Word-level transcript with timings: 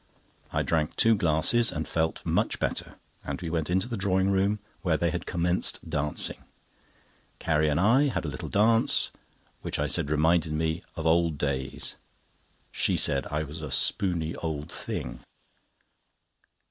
I 0.51 0.63
drank 0.63 0.95
two 0.95 1.13
glasses, 1.13 1.71
and 1.71 1.87
felt 1.87 2.25
much 2.25 2.57
better, 2.57 2.95
and 3.23 3.39
we 3.39 3.51
went 3.51 3.69
into 3.69 3.87
the 3.87 3.95
drawing 3.95 4.31
room, 4.31 4.57
where 4.81 4.97
they 4.97 5.11
had 5.11 5.27
commenced 5.27 5.87
dancing. 5.87 6.43
Carrie 7.37 7.69
and 7.69 7.79
I 7.79 8.07
had 8.07 8.25
a 8.25 8.27
little 8.27 8.49
dance, 8.49 9.11
which 9.61 9.77
I 9.77 9.85
said 9.85 10.09
reminded 10.09 10.53
me 10.53 10.81
of 10.95 11.05
old 11.05 11.37
days. 11.37 11.97
She 12.71 12.97
said 12.97 13.27
I 13.27 13.43
was 13.43 13.61
a 13.61 13.69
spooney 13.69 14.35
old 14.37 14.71
thing. 14.71 15.19